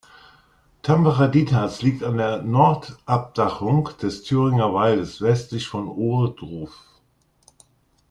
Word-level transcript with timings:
Tambach-Dietharz 0.81 1.83
liegt 1.83 2.03
an 2.03 2.17
der 2.17 2.41
Nordabdachung 2.41 3.89
des 4.01 4.23
Thüringer 4.23 4.73
Waldes 4.73 5.21
westlich 5.21 5.67
von 5.67 5.87
Ohrdruf. 5.87 6.75